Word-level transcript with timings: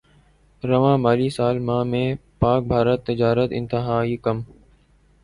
رواں 0.63 0.97
مالی 0.97 1.29
سال 1.37 1.55
ماہ 1.67 1.83
میں 1.91 2.07
پاکبھارت 2.39 2.99
تجارت 3.07 3.49
انتہائی 3.53 4.15
کم 4.17 4.37